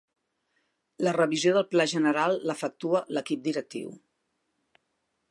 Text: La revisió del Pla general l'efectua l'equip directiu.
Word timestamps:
La 1.07 1.11
revisió 1.17 1.51
del 1.57 1.67
Pla 1.73 1.85
general 1.91 2.33
l'efectua 2.51 3.01
l'equip 3.17 3.43
directiu. 3.49 3.93